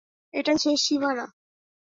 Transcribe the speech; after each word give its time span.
এটাই 0.33 0.57
শেষ 0.57 0.79
সীমানা। 0.85 1.25